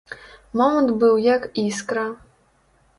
Момант 0.61 0.89
быў 1.05 1.21
як 1.27 1.47
іскра. 1.67 2.11